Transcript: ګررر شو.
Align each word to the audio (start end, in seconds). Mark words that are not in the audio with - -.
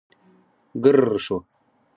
ګررر 0.83 1.15
شو. 1.25 1.37